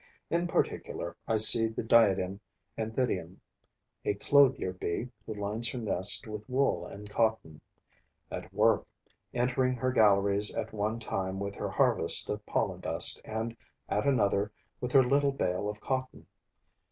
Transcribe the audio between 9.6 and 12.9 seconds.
her galleries at one time with her harvest of pollen